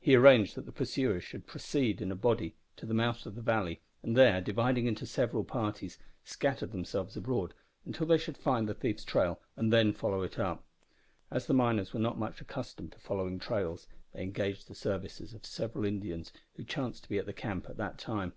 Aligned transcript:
He 0.00 0.16
arranged 0.16 0.56
that 0.56 0.66
the 0.66 0.72
pursuers 0.72 1.22
should 1.22 1.46
proceed 1.46 2.02
in 2.02 2.10
a 2.10 2.16
body 2.16 2.56
to 2.74 2.84
the 2.84 2.92
mouth 2.94 3.26
of 3.26 3.36
the 3.36 3.40
valley, 3.40 3.80
and 4.02 4.16
there, 4.16 4.40
dividing 4.40 4.86
into 4.86 5.06
several 5.06 5.44
parties, 5.44 6.00
scatter 6.24 6.66
themselves 6.66 7.16
abroad 7.16 7.54
until 7.84 8.08
they 8.08 8.18
should 8.18 8.36
find 8.36 8.68
the 8.68 8.74
thief's 8.74 9.04
trail 9.04 9.38
and 9.54 9.72
then 9.72 9.92
follow 9.92 10.22
it 10.22 10.36
up. 10.40 10.64
As 11.30 11.46
the 11.46 11.54
miners 11.54 11.92
were 11.92 12.00
not 12.00 12.18
much 12.18 12.40
accustomed 12.40 12.90
to 12.90 12.98
following 12.98 13.38
trails, 13.38 13.86
they 14.12 14.24
engaged 14.24 14.66
the 14.66 14.74
services 14.74 15.32
of 15.32 15.46
several 15.46 15.84
Indians 15.84 16.32
who 16.56 16.64
chanced 16.64 17.04
to 17.04 17.08
be 17.08 17.18
at 17.18 17.26
the 17.26 17.32
camp 17.32 17.70
at 17.70 17.76
that 17.76 17.98
time. 17.98 18.32